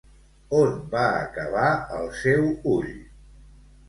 On 0.59 0.71
va 0.93 1.03
acabar 1.17 1.65
el 1.97 2.09
seu 2.21 2.47
ull? 2.73 2.89